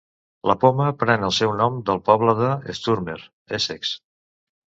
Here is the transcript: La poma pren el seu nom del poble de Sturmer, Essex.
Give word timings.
La 0.51 0.53
poma 0.61 0.85
pren 1.01 1.25
el 1.27 1.33
seu 1.39 1.53
nom 1.59 1.77
del 1.89 2.01
poble 2.09 2.35
de 2.39 2.49
Sturmer, 2.79 3.19
Essex. 3.59 3.95